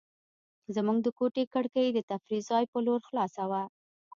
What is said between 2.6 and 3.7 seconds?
په لور خلاصه وه.